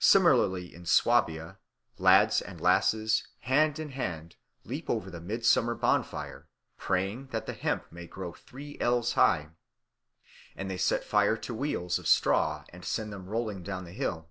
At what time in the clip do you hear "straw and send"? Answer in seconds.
12.06-13.10